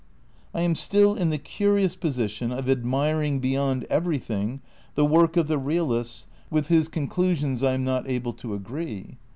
[0.55, 4.59] I am still in the curious position of admiring beyond everything
[4.95, 8.33] the work of the realists with whose con X INTEODUCTION elusions I am not able
[8.33, 9.17] to agree.